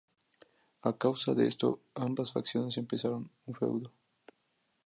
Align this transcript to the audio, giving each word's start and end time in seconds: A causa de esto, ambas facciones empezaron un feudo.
A 0.89 0.91
causa 1.03 1.31
de 1.37 1.43
esto, 1.51 1.69
ambas 2.07 2.31
facciones 2.33 2.75
empezaron 2.77 3.29
un 3.47 3.53
feudo. 3.59 3.89